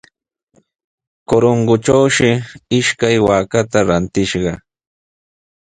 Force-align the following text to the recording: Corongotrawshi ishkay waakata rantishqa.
Corongotrawshi 1.29 2.29
ishkay 2.79 3.15
waakata 3.27 3.79
rantishqa. 3.87 4.53